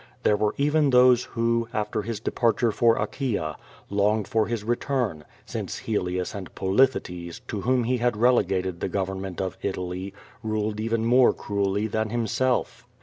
[0.23, 3.55] There wen even those who, after his departure for Achaea,
[3.91, 9.39] longed for his return, since Helius and Polythetes, to whom he had relegated the government
[9.39, 10.11] of Italy,
[10.41, 12.87] ruled even more cruelly than himself.